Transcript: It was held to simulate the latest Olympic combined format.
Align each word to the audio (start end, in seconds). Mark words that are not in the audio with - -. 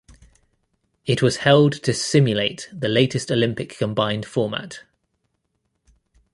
It 1.05 1.21
was 1.21 1.37
held 1.45 1.73
to 1.83 1.93
simulate 1.93 2.67
the 2.73 2.87
latest 2.87 3.31
Olympic 3.31 3.77
combined 3.77 4.25
format. 4.25 4.79